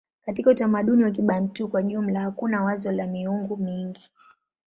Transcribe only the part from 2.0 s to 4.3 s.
hakuna wazo la miungu mingi.